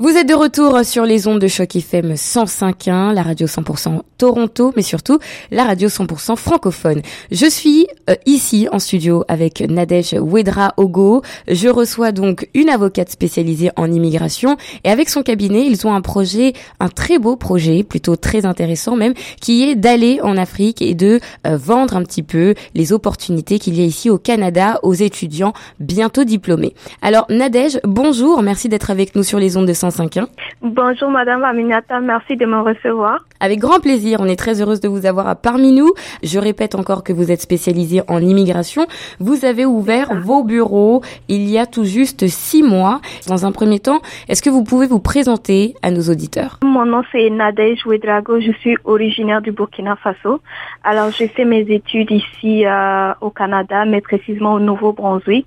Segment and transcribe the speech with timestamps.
[0.00, 4.72] Vous êtes de retour sur les ondes de choc FM 105.1, la radio 100% Toronto,
[4.76, 5.18] mais surtout
[5.50, 7.02] la radio 100% francophone.
[7.32, 11.22] Je suis euh, ici en studio avec Nadège Wedra Ogo.
[11.48, 16.00] Je reçois donc une avocate spécialisée en immigration et avec son cabinet, ils ont un
[16.00, 20.94] projet, un très beau projet, plutôt très intéressant même, qui est d'aller en Afrique et
[20.94, 24.94] de euh, vendre un petit peu les opportunités qu'il y a ici au Canada aux
[24.94, 26.74] étudiants bientôt diplômés.
[27.02, 30.28] Alors Nadège, bonjour, merci d'être avec nous sur les ondes de 105
[30.62, 33.27] Bonjour Madame Aminata, merci de me recevoir.
[33.40, 35.92] Avec grand plaisir, on est très heureuse de vous avoir parmi nous.
[36.24, 38.86] Je répète encore que vous êtes spécialisée en immigration.
[39.20, 43.00] Vous avez ouvert vos bureaux il y a tout juste six mois.
[43.28, 46.58] Dans un premier temps, est-ce que vous pouvez vous présenter à nos auditeurs?
[46.64, 50.40] Mon nom c'est Nadège Ouedrago, je suis originaire du Burkina Faso.
[50.82, 55.46] Alors j'ai fait mes études ici euh, au Canada, mais précisément au Nouveau-Brunswick.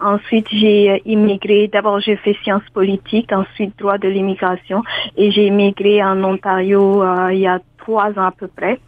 [0.00, 4.82] Ensuite j'ai euh, immigré, d'abord j'ai fait sciences politiques, ensuite droit de l'immigration
[5.16, 8.80] et j'ai immigré en Ontario euh, il y a trois ans à peu près.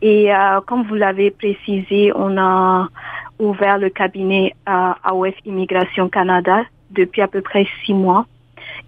[0.00, 2.88] Et euh, comme vous l'avez précisé, on a
[3.38, 8.26] ouvert le cabinet à euh, AOF Immigration Canada depuis à peu près six mois.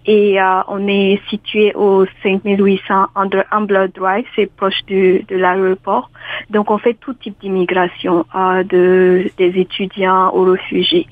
[0.07, 6.11] Et on est situé au 5800 Under Ambler Drive, c'est proche de l'aéroport.
[6.51, 11.07] Donc on fait tout type d'immigration, de, des étudiants aux réfugiés.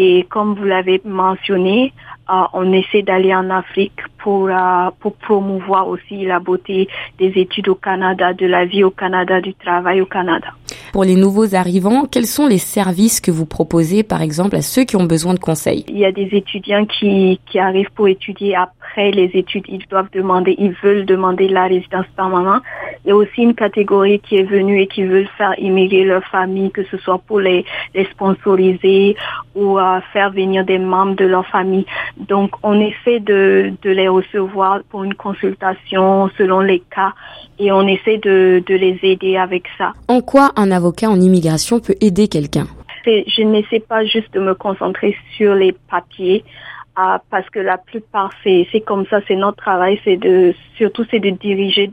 [0.00, 1.92] Et comme vous l'avez mentionné,
[2.30, 6.86] euh, on essaie d'aller en Afrique pour, euh, pour promouvoir aussi la beauté
[7.18, 10.48] des études au Canada, de la vie au Canada, du travail au Canada.
[10.92, 14.84] Pour les nouveaux arrivants, quels sont les services que vous proposez, par exemple, à ceux
[14.84, 15.86] qui ont besoin de conseils?
[15.88, 19.64] Il y a des étudiants qui, qui arrivent pour étudier après les études.
[19.68, 22.62] Ils doivent demander, ils veulent demander la résidence permanente.
[23.04, 26.24] Il y a aussi une catégorie qui est venue et qui veut faire immigrer leur
[26.24, 29.16] famille, que ce soit pour les, les sponsoriser
[29.54, 31.86] ou euh, faire venir des membres de leur famille.
[32.16, 37.12] Donc, on essaie de, de les recevoir pour une consultation selon les cas
[37.58, 39.92] et on essaie de, de les aider avec ça.
[40.08, 42.66] En quoi un avocat en immigration peut aider quelqu'un?
[43.06, 46.44] Je n'essaie pas juste de me concentrer sur les papiers.
[46.98, 51.04] Euh, parce que la plupart c'est c'est comme ça c'est notre travail c'est de surtout
[51.08, 51.92] c'est de diriger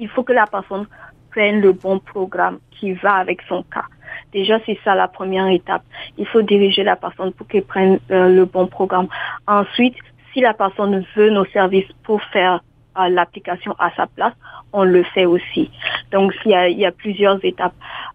[0.00, 0.86] il faut que la personne
[1.30, 3.84] prenne le bon programme qui va avec son cas
[4.32, 5.82] Déjà, c'est ça la première étape.
[6.18, 9.08] Il faut diriger la personne pour qu'elle prenne euh, le bon programme.
[9.46, 9.96] Ensuite,
[10.38, 12.62] si la personne veut nos services pour faire
[12.98, 14.34] euh, l'application à sa place,
[14.72, 15.68] on le fait aussi.
[16.12, 17.74] Donc, il y a, plusieurs étapes.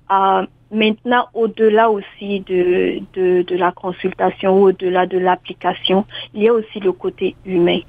[0.10, 6.04] Euh, Maintenant, au-delà aussi de, de, de, la consultation, au-delà de l'application,
[6.34, 7.80] il y a aussi le côté humain.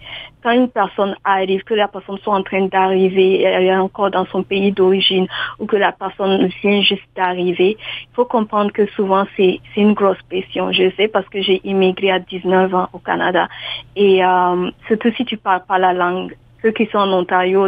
[0.43, 4.27] Quand une personne arrive, que la personne soit en train d'arriver, elle est encore dans
[4.27, 5.27] son pays d'origine,
[5.59, 10.21] ou que la personne vient juste d'arriver, il faut comprendre que souvent c'est une grosse
[10.29, 10.71] pression.
[10.71, 13.49] Je sais parce que j'ai immigré à 19 ans au Canada.
[13.97, 17.67] Et euh, surtout si tu parles pas la langue, ceux qui sont en Ontario,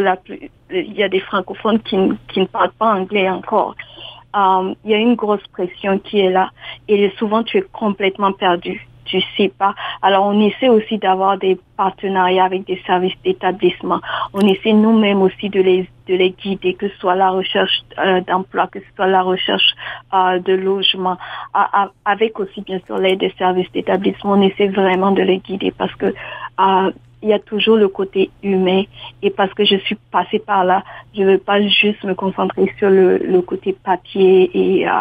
[0.69, 3.75] il y a des francophones qui, qui ne parlent pas anglais encore.
[4.37, 6.51] Euh, il y a une grosse pression qui est là
[6.87, 8.87] et souvent tu es complètement perdu.
[9.05, 9.73] Tu sais pas.
[10.01, 14.01] Alors on essaie aussi d'avoir des partenariats avec des services d'établissement.
[14.33, 18.21] On essaie nous-mêmes aussi de les de les guider, que ce soit la recherche euh,
[18.21, 19.75] d'emploi, que ce soit la recherche
[20.13, 21.17] euh, de logement,
[22.05, 24.33] avec aussi bien sûr l'aide des services d'établissement.
[24.33, 26.13] On essaie vraiment de les guider parce que
[27.21, 28.83] il y a toujours le côté humain
[29.21, 30.83] et parce que je suis passée par là,
[31.15, 34.91] je ne veux pas juste me concentrer sur le, le côté papier et euh,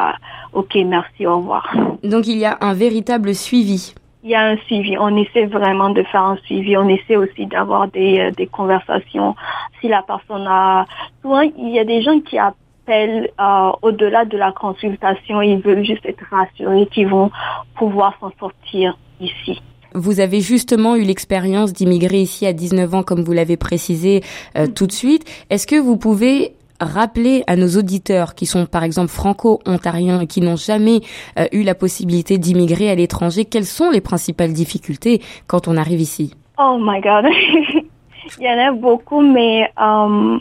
[0.53, 1.75] ok merci au revoir.
[2.03, 3.95] Donc il y a un véritable suivi.
[4.23, 4.97] Il y a un suivi.
[4.99, 6.77] On essaie vraiment de faire un suivi.
[6.77, 9.37] On essaie aussi d'avoir des, euh, des conversations.
[9.81, 10.85] Si la personne a,
[11.23, 15.85] souvent il y a des gens qui appellent euh, au-delà de la consultation, ils veulent
[15.85, 17.31] juste être rassurés qu'ils vont
[17.77, 19.61] pouvoir s'en sortir ici.
[19.95, 24.23] Vous avez justement eu l'expérience d'immigrer ici à 19 ans, comme vous l'avez précisé
[24.57, 25.25] euh, tout de suite.
[25.51, 30.41] Est-ce que vous pouvez rappeler à nos auditeurs qui sont par exemple franco-ontariens et qui
[30.41, 31.01] n'ont jamais
[31.39, 36.01] euh, eu la possibilité d'immigrer à l'étranger, quelles sont les principales difficultés quand on arrive
[36.01, 36.35] ici?
[36.59, 37.27] Oh my God,
[38.39, 40.41] il y en a beaucoup, mais um,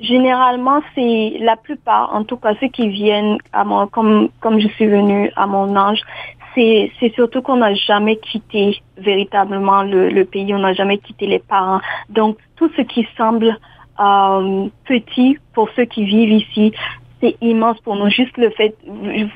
[0.00, 4.68] généralement c'est la plupart, en tout cas ceux qui viennent à moi, comme comme je
[4.68, 6.00] suis venue à mon âge,
[6.56, 11.80] c'est surtout qu'on n'a jamais quitté véritablement le, pays, on n'a jamais quitté les parents.
[12.08, 13.56] Donc tout ce qui semble
[14.00, 16.72] euh, petit pour ceux qui vivent ici,
[17.20, 18.08] c'est immense pour nous.
[18.08, 18.74] Juste le fait,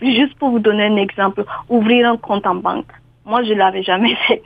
[0.02, 2.90] juste pour vous donner un exemple, ouvrir un compte en banque.
[3.26, 4.42] Moi, je l'avais jamais fait.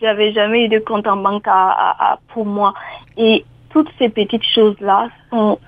[0.00, 2.74] J'avais jamais eu de compte en banque à, pour moi.
[3.16, 5.58] Et toutes ces petites choses-là sont,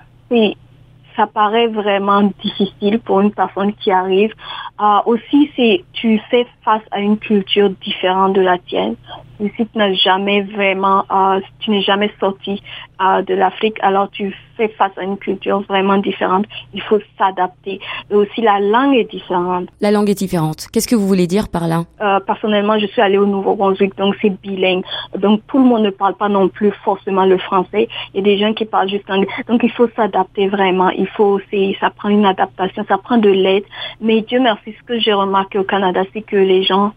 [1.17, 4.33] ça paraît vraiment difficile pour une personne qui arrive.
[4.79, 8.95] Euh, aussi, c'est tu fais face à une culture différente de la tienne.
[9.39, 12.61] si tu n'as jamais vraiment, euh, tu n'es jamais sorti
[13.01, 16.45] euh, de l'Afrique, alors tu fais face à une culture vraiment différente.
[16.73, 17.79] Il faut s'adapter.
[18.09, 19.69] Et aussi, la langue est différente.
[19.79, 20.67] La langue est différente.
[20.73, 21.83] Qu'est-ce que vous voulez dire par là?
[22.01, 24.83] Euh, Personnellement, je suis allée au Nouveau-Brunswick, donc c'est bilingue.
[25.17, 27.87] Donc tout le monde ne parle pas non plus forcément le français.
[28.13, 29.29] Il y a des gens qui parlent juste anglais.
[29.47, 30.89] Donc il faut s'adapter vraiment.
[30.89, 33.63] Il faut aussi, ça prend une adaptation, ça prend de l'aide.
[34.01, 36.93] Mais Dieu merci, ce que j'ai remarqué au Canada, c'est que les gens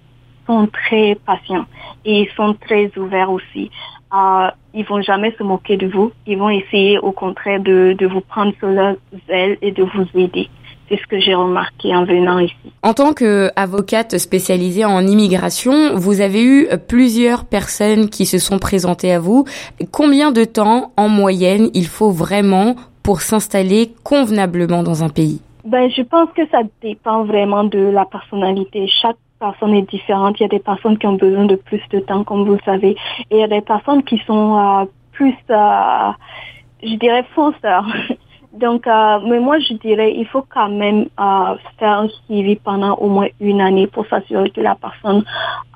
[0.46, 1.66] sont très patients
[2.04, 3.70] et ils sont très ouverts aussi.
[4.12, 6.10] Euh, ils vont jamais se moquer de vous.
[6.26, 8.96] Ils vont essayer au contraire de, de vous prendre sur leurs
[9.28, 10.48] ailes et de vous aider.
[10.88, 12.54] C'est ce que j'ai remarqué en venant ici.
[12.82, 19.12] En tant qu'avocate spécialisée en immigration, vous avez eu plusieurs personnes qui se sont présentées
[19.12, 19.44] à vous.
[19.92, 22.74] Combien de temps en moyenne il faut vraiment
[23.04, 25.40] pour s'installer convenablement dans un pays?
[25.64, 28.88] Ben, je pense que ça dépend vraiment de la personnalité.
[29.00, 30.38] Chaque personne est différente.
[30.38, 32.60] Il y a des personnes qui ont besoin de plus de temps, comme vous le
[32.64, 32.96] savez.
[33.30, 36.12] Et il y a des personnes qui sont euh, plus, euh,
[36.82, 37.86] je dirais, fonceurs.
[38.52, 42.94] Donc, euh, mais moi, je dirais, il faut quand même euh, faire un suivi pendant
[42.96, 45.24] au moins une année pour s'assurer que la personne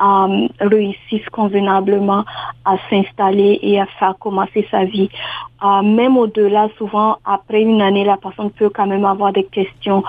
[0.01, 2.25] euh, réussisse convenablement
[2.65, 5.09] à s'installer et à faire commencer sa vie.
[5.65, 10.03] Euh, même au-delà, souvent, après une année, la personne peut quand même avoir des questions.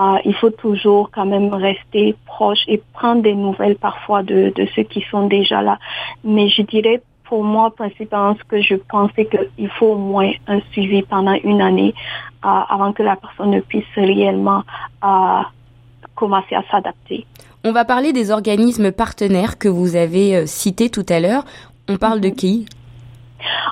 [0.00, 4.66] Euh, il faut toujours quand même rester proche et prendre des nouvelles parfois de, de
[4.74, 5.78] ceux qui sont déjà là.
[6.24, 10.32] Mais je dirais pour moi, principalement, ce que je pense, c'est qu'il faut au moins
[10.46, 11.94] un suivi pendant une année
[12.44, 14.62] euh, avant que la personne ne puisse réellement
[15.04, 15.42] euh,
[16.14, 17.26] commencer à s'adapter.
[17.64, 21.44] On va parler des organismes partenaires que vous avez euh, cités tout à l'heure.
[21.88, 22.66] On parle de qui?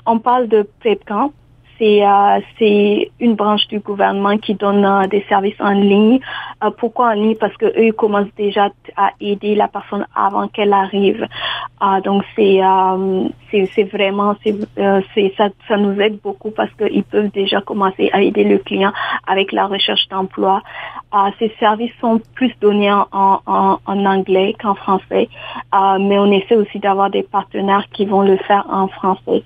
[0.04, 1.32] On parle de PrepCamp,
[1.78, 6.20] c'est euh, c'est une branche du gouvernement qui donne euh, des services en ligne.
[6.64, 7.36] Euh, pourquoi en ligne?
[7.36, 11.26] Parce que eux commencent déjà à aider la personne avant qu'elle arrive.
[12.04, 12.60] donc c'est
[13.74, 18.44] c'est vraiment c'est ça ça nous aide beaucoup parce qu'ils peuvent déjà commencer à aider
[18.44, 18.92] le client
[19.26, 20.62] avec la recherche d'emploi.
[21.38, 25.28] ces services sont plus donnés en, en, en anglais qu'en français,
[25.72, 29.42] mais on essaie aussi d'avoir des partenaires qui vont le faire en français.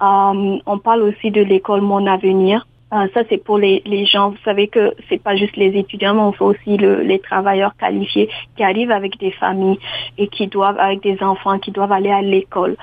[0.00, 2.66] on parle aussi de l'école mon Avenir.
[2.92, 4.30] Euh, ça, c'est pour les, les gens.
[4.30, 7.76] Vous savez que c'est pas juste les étudiants, mais on fait aussi le, les travailleurs
[7.76, 9.78] qualifiés qui arrivent avec des familles
[10.16, 12.76] et qui doivent, avec des enfants, qui doivent aller à l'école.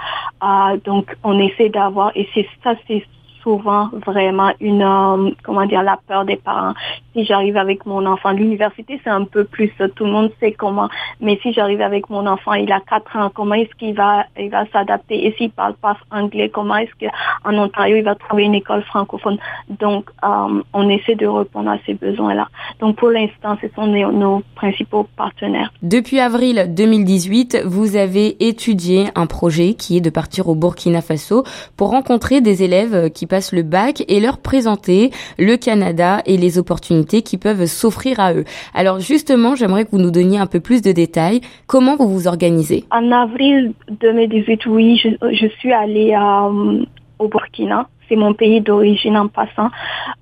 [0.44, 3.04] Euh, donc, on essaie d'avoir, et c'est ça, c'est
[3.45, 6.74] souvent vraiment une, euh, comment dire, la peur des parents.
[7.13, 10.89] Si j'arrive avec mon enfant, l'université c'est un peu plus, tout le monde sait comment,
[11.21, 14.50] mais si j'arrive avec mon enfant, il a 4 ans, comment est-ce qu'il va, il
[14.50, 15.27] va s'adapter?
[15.27, 19.38] Et s'il parle pas anglais, comment est-ce qu'en Ontario il va trouver une école francophone?
[19.80, 22.48] Donc, euh, on essaie de répondre à ces besoins-là.
[22.80, 25.71] Donc, pour l'instant, ce sont nos, principaux partenaires.
[25.83, 31.44] Depuis avril 2018, vous avez étudié un projet qui est de partir au Burkina Faso
[31.77, 37.22] pour rencontrer des élèves qui le bac et leur présenter le Canada et les opportunités
[37.22, 38.46] qui peuvent s'offrir à eux.
[38.74, 41.42] Alors justement, j'aimerais que vous nous donniez un peu plus de détails.
[41.68, 42.84] Comment vous vous organisez?
[42.92, 46.86] En avril 2018, oui, je, je suis allée euh,
[47.20, 49.69] au Burkina c'est mon pays d'origine en passant.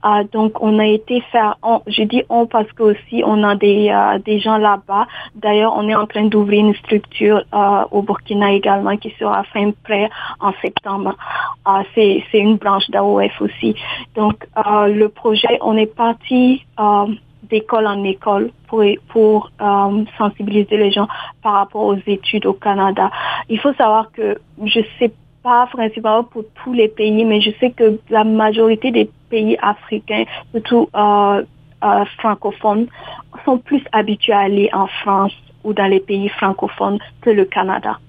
[0.05, 1.57] Euh, donc on a été faire,
[1.87, 5.07] je dis on parce que aussi on a des, euh, des gens là-bas.
[5.35, 9.71] D'ailleurs, on est en train d'ouvrir une structure euh, au Burkina également qui sera fin
[9.83, 10.09] prêt
[10.39, 11.15] en septembre.
[11.95, 13.75] c'est, c'est une branche d'AOF aussi.
[14.15, 16.65] Donc le projet, on est parti
[17.49, 19.51] d'école en école pour, pour
[20.17, 21.07] sensibiliser les gens
[21.41, 23.11] par rapport aux études au Canada.
[23.49, 25.11] Il faut savoir que je sais
[25.43, 30.23] pas principalement pour tous les pays, mais je sais que la majorité des pays africains,
[30.51, 31.43] surtout euh,
[31.83, 32.87] euh, francophones,
[33.45, 35.33] sont plus habitués à aller en France
[35.63, 37.99] ou dans les pays francophones que le Canada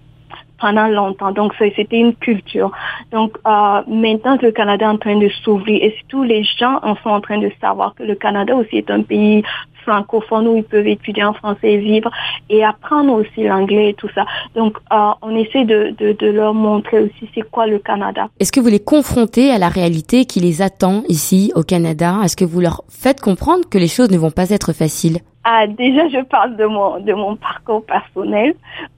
[0.59, 1.33] pendant longtemps.
[1.33, 2.71] Donc, c'était une culture.
[3.13, 6.79] Donc, euh, maintenant que le Canada est en train de s'ouvrir et surtout les gens
[6.83, 9.43] en sont en train de savoir que le Canada aussi est un pays
[9.85, 12.11] francophones où ils peuvent étudier en français vivre
[12.49, 14.25] et apprendre aussi l'anglais et tout ça.
[14.55, 18.29] Donc, euh, on essaie de, de, de, leur montrer aussi c'est quoi le Canada.
[18.41, 22.21] Est-ce que vous les confrontez à la réalité qui les attend ici au Canada?
[22.25, 25.19] Est-ce que vous leur faites comprendre que les choses ne vont pas être faciles?
[25.47, 28.55] Ah, déjà, je parle de mon de mon parcours personnel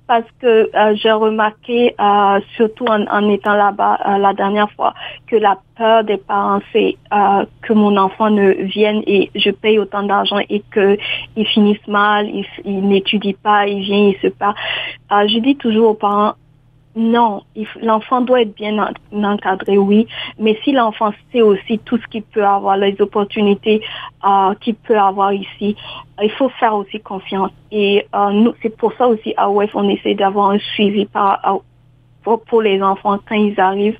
[0.06, 4.94] parce que euh, j'ai remarqué, euh, surtout en, en étant là-bas euh, la dernière fois,
[5.26, 6.96] que la peur des parents, c'est
[7.62, 10.96] que mon enfant ne vienne et je paye autant d'argent et que
[11.36, 14.54] il finisse mal, il, il n'étudie pas, il vient, il se part.
[15.10, 16.34] je dis toujours aux parents,
[16.96, 17.42] non,
[17.82, 18.78] l'enfant doit être bien
[19.12, 23.82] encadré, oui, mais si l'enfant sait aussi tout ce qu'il peut avoir, les opportunités
[24.26, 25.76] euh, qu'il peut avoir ici,
[26.22, 27.50] il faut faire aussi confiance.
[27.70, 31.06] Et euh, nous, c'est pour ça aussi à OEF, on essaie d'avoir un suivi
[32.22, 33.98] pour, les enfants quand ils arrivent.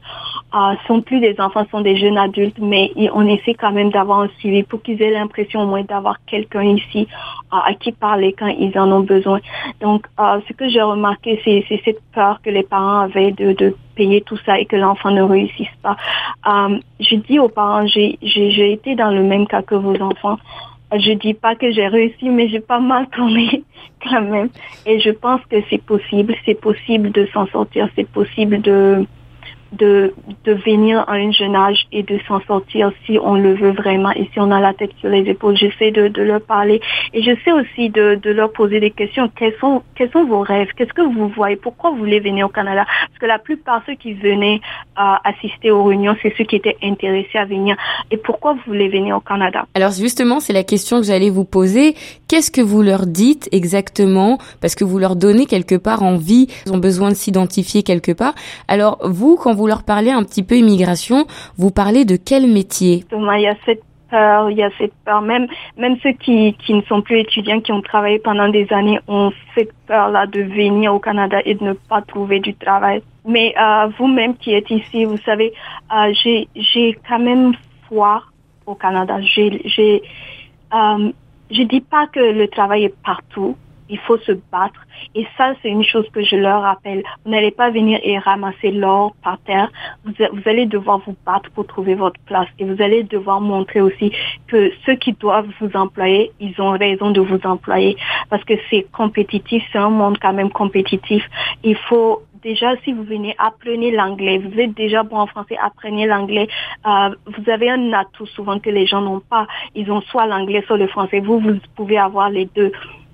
[0.55, 4.21] Euh, sont plus des enfants, sont des jeunes adultes, mais on essaie quand même d'avoir
[4.21, 7.09] un suivi pour qu'ils aient l'impression au moins d'avoir quelqu'un ici
[7.53, 9.41] euh, à qui parler quand ils en ont besoin.
[9.81, 13.77] Donc, euh, ce que j'ai remarqué, c'est cette peur que les parents avaient de, de
[13.97, 15.97] payer tout ça et que l'enfant ne réussisse pas.
[17.01, 18.17] Je dis aux parents, j'ai
[18.73, 20.39] été dans le même cas que vos enfants.
[20.93, 23.65] Je dis pas que j'ai réussi, mais j'ai pas mal tourné
[24.03, 24.49] quand même.
[24.87, 26.35] Et je pense que c'est possible.
[26.45, 27.89] C'est possible de s'en sortir.
[27.97, 29.05] C'est possible de
[29.73, 33.73] de, de venir à un jeune âge et de s'en sortir si on le veut
[33.73, 35.57] vraiment et si on a la tête sur les épaules.
[35.57, 36.81] J'essaie de, de leur parler
[37.13, 39.31] et je sais aussi de, de leur poser des questions.
[39.37, 40.69] Quels sont, quels sont vos rêves?
[40.77, 41.57] Qu'est-ce que vous voyez?
[41.57, 42.85] Pourquoi vous voulez venir au Canada?
[42.85, 44.61] Parce que la plupart ceux qui venaient
[44.99, 47.77] euh, assister aux réunions, c'est ceux qui étaient intéressés à venir.
[48.11, 49.67] Et pourquoi vous voulez venir au Canada?
[49.75, 51.95] Alors justement, c'est la question que j'allais vous poser.
[52.29, 54.39] Qu'est-ce que vous leur dites exactement?
[54.61, 58.35] Parce que vous leur donnez quelque part envie, ils ont besoin de s'identifier quelque part.
[58.69, 63.05] Alors vous, quand vous leur parlez un petit peu immigration, vous parlez de quel métier?
[63.11, 65.21] Il y a cette peur, il y a cette peur.
[65.23, 65.47] Même,
[65.77, 69.33] même ceux qui, qui ne sont plus étudiants, qui ont travaillé pendant des années, ont
[69.55, 73.03] cette peur-là de venir au Canada et de ne pas trouver du travail.
[73.27, 75.53] Mais euh, vous-même qui êtes ici, vous savez,
[75.93, 76.13] euh,
[76.55, 77.55] j'ai quand même
[77.89, 78.23] foi
[78.67, 79.21] au Canada.
[79.21, 80.03] J'ai, j'ai,
[80.75, 81.11] euh,
[81.51, 83.57] je dis pas que le travail est partout,
[83.89, 84.81] il faut se battre.
[85.15, 87.03] Et ça, c'est une chose que je leur rappelle.
[87.25, 89.71] Vous n'allez pas venir et ramasser l'or par terre.
[90.05, 90.13] Vous,
[90.47, 92.49] allez devoir vous battre pour trouver votre place.
[92.59, 94.13] Et vous allez devoir montrer aussi
[94.47, 97.97] que ceux qui doivent vous employer, ils ont raison de vous employer.
[98.31, 101.23] Parce que c'est compétitif, c'est un monde quand même compétitif.
[101.63, 104.39] Il faut déjà, si vous venez, apprenez l'anglais.
[104.39, 106.49] Vous êtes déjà bon en français, apprenez l'anglais.
[106.87, 109.47] Euh, vous avez un atout souvent que les gens n'ont pas.
[109.75, 111.21] Ils ont soit l'anglais, soit le français.
[111.21, 112.73] Vous, vous pouvez avoir les deux.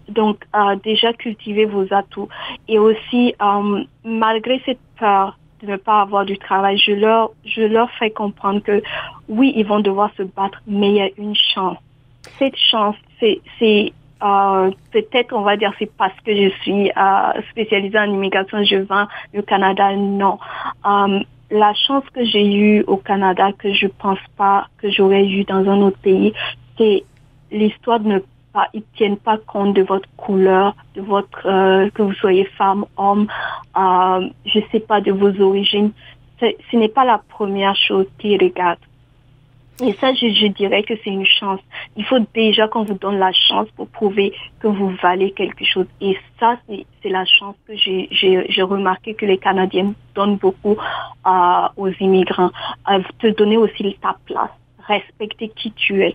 [0.09, 2.29] Donc, euh, déjà cultiver vos atouts.
[2.69, 7.63] Et aussi, euh, malgré cette peur de ne pas avoir du travail, je leur, je
[7.63, 8.83] leur fais comprendre que
[9.29, 11.79] oui, ils vont devoir se battre, mais il y a une chance.
[12.39, 13.93] Cette chance, c'est, c'est
[14.23, 18.77] euh, peut-être, on va dire, c'est parce que je suis euh, spécialisée en immigration, je
[18.77, 19.95] vends le Canada.
[19.97, 20.39] Non.
[20.87, 25.45] Euh, la chance que j'ai eue au Canada, que je pense pas que j'aurais eu
[25.45, 26.33] dans un autre pays,
[26.79, 27.05] c'est
[27.51, 28.19] l'histoire de ne
[28.53, 32.85] pas, ils tiennent pas compte de votre couleur, de votre euh, que vous soyez femme,
[32.97, 33.27] homme,
[33.77, 35.93] euh, je sais pas de vos origines.
[36.41, 38.79] Ce n'est pas la première chose qu'ils regardent.
[39.81, 41.61] Et ça, je, dirais que c'est une chance.
[41.97, 45.87] Il faut déjà qu'on vous donne la chance pour prouver que vous valez quelque chose.
[46.01, 50.77] Et ça, c'est la chance que j'ai remarqué que les Canadiens donnent beaucoup
[51.27, 52.51] euh, aux immigrants.
[52.91, 54.51] Euh, te donner aussi ta place,
[54.87, 56.15] respecter qui tu es.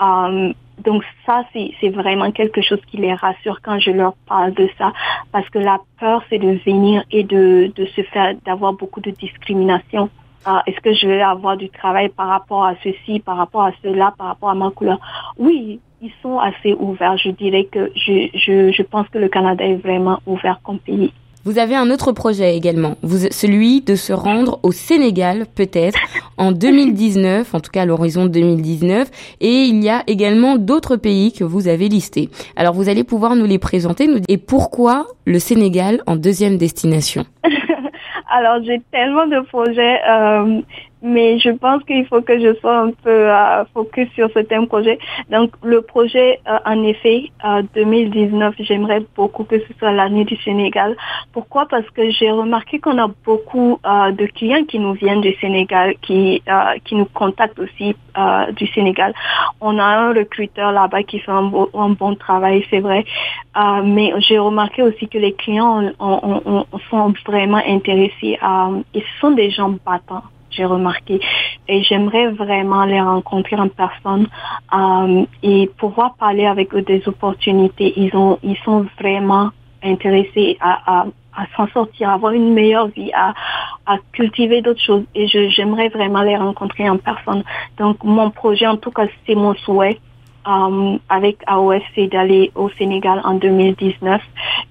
[0.00, 0.52] Euh,
[0.84, 4.92] donc ça, c'est vraiment quelque chose qui les rassure quand je leur parle de ça,
[5.32, 9.10] parce que la peur, c'est de venir et de, de se faire, d'avoir beaucoup de
[9.10, 10.10] discrimination.
[10.44, 13.72] Ah, Est-ce que je vais avoir du travail par rapport à ceci, par rapport à
[13.82, 14.98] cela, par rapport à ma couleur?
[15.38, 17.16] Oui, ils sont assez ouverts.
[17.16, 21.12] Je dirais que je, je, je pense que le Canada est vraiment ouvert comme pays.
[21.44, 25.98] Vous avez un autre projet également, vous, celui de se rendre au Sénégal peut-être
[26.36, 31.32] en 2019, en tout cas à l'horizon 2019, et il y a également d'autres pays
[31.32, 32.28] que vous avez listés.
[32.54, 37.24] Alors vous allez pouvoir nous les présenter nous, et pourquoi le Sénégal en deuxième destination?
[38.30, 40.00] Alors j'ai tellement de projets.
[40.08, 40.60] Euh,
[41.02, 44.98] mais je pense qu'il faut que je sois un peu euh, focus sur certains projets.
[45.30, 47.30] Donc le projet, euh, en effet,
[47.74, 50.96] 2019, euh, j'aimerais beaucoup que ce soit l'année du Sénégal.
[51.32, 51.66] Pourquoi?
[51.66, 56.42] Parce que j'ai remarqué qu'on a beaucoup de clients qui nous viennent du Sénégal, qui
[56.84, 57.96] qui nous contactent aussi
[58.56, 59.12] du Sénégal.
[59.60, 63.04] On a un recruteur là-bas qui fait un, un bon travail, c'est vrai.
[63.84, 65.82] mais j'ai remarqué aussi que les clients
[66.90, 68.38] sont vraiment intéressés.
[68.94, 71.20] Ce sont des gens battants j'ai remarqué.
[71.68, 74.26] Et j'aimerais vraiment les rencontrer en personne
[74.74, 77.92] euh, et pouvoir parler avec eux des opportunités.
[77.96, 79.50] Ils ont, ils sont vraiment
[79.82, 81.06] intéressés à, à,
[81.36, 83.34] à s'en sortir, à avoir une meilleure vie, à,
[83.86, 85.04] à cultiver d'autres choses.
[85.14, 87.42] Et j'aimerais vraiment les rencontrer en personne.
[87.78, 89.98] Donc mon projet, en tout cas, c'est mon souhait.
[90.44, 94.20] Euh, avec AOF, c'est d'aller au Sénégal en 2019.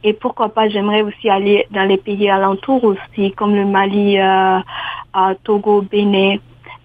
[0.03, 4.59] Et pourquoi pas, j'aimerais aussi aller dans les pays alentours aussi, comme le Mali, euh,
[5.43, 6.37] Togo, Bénin.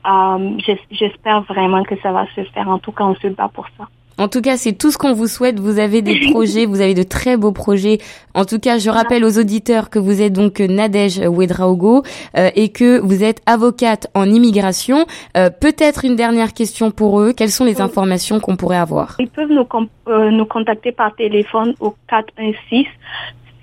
[0.06, 0.58] Euh,
[0.90, 2.68] J'espère vraiment que ça va se faire.
[2.68, 3.88] En tout cas, on se bat pour ça.
[4.18, 5.60] En tout cas, c'est tout ce qu'on vous souhaite.
[5.60, 7.98] Vous avez des projets, vous avez de très beaux projets.
[8.34, 12.02] En tout cas, je rappelle aux auditeurs que vous êtes donc Nadège Ouedraogo
[12.36, 15.06] euh, et que vous êtes avocate en immigration.
[15.36, 17.34] Euh, peut-être une dernière question pour eux.
[17.34, 19.16] Quelles sont les informations qu'on pourrait avoir?
[19.18, 19.66] Ils peuvent nous,
[20.08, 22.86] euh, nous contacter par téléphone au 416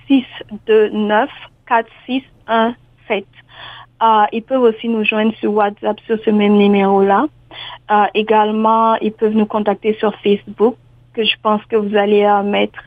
[0.07, 1.29] 629
[1.67, 3.25] 4617.
[4.31, 7.25] Ils peuvent aussi nous joindre sur WhatsApp sur ce même numéro-là.
[7.91, 10.75] Euh, également, ils peuvent nous contacter sur Facebook,
[11.13, 12.79] que je pense que vous allez euh, mettre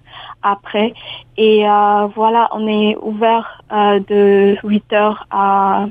[0.42, 0.94] après.
[1.36, 5.86] Et euh, voilà, on est ouvert de 8h à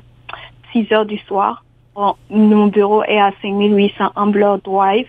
[0.73, 1.63] 6h du soir.
[1.95, 5.07] Bon, mon bureau est à 5800 Ambler Drive,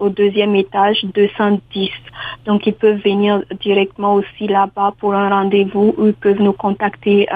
[0.00, 1.90] au deuxième étage, 210.
[2.44, 7.28] Donc, ils peuvent venir directement aussi là-bas pour un rendez-vous ou ils peuvent nous contacter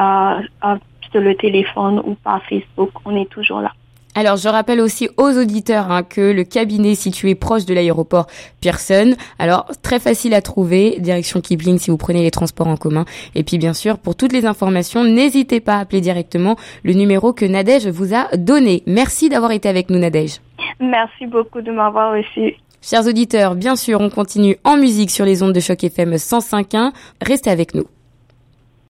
[1.19, 2.91] le téléphone ou par Facebook.
[3.05, 3.73] On est toujours là.
[4.17, 8.27] Alors je rappelle aussi aux auditeurs hein, que le cabinet est situé proche de l'aéroport
[8.61, 9.15] Pearson.
[9.39, 13.05] Alors très facile à trouver, direction Kipling si vous prenez les transports en commun.
[13.37, 17.33] Et puis bien sûr, pour toutes les informations, n'hésitez pas à appeler directement le numéro
[17.33, 18.83] que Nadège vous a donné.
[18.87, 20.41] Merci d'avoir été avec nous Nadège.
[20.81, 22.57] Merci beaucoup de m'avoir reçu.
[22.83, 26.93] Chers auditeurs, bien sûr, on continue en musique sur les ondes de choc FM 105.1.
[27.21, 27.85] Restez avec nous.